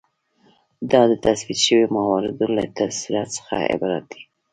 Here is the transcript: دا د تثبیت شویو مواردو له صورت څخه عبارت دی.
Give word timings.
دا 0.91 1.01
د 1.11 1.13
تثبیت 1.25 1.59
شویو 1.65 1.93
مواردو 1.97 2.45
له 2.55 2.63
صورت 2.99 3.27
څخه 3.37 3.55
عبارت 3.73 4.05
دی. 4.11 4.21